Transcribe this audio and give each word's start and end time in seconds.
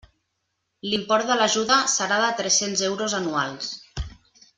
L'import 0.93 1.27
de 1.31 1.35
l'ajuda 1.41 1.77
serà 1.97 2.17
de 2.23 2.31
tres-cents 2.39 2.83
euros 2.89 3.15
anuals. 3.19 3.71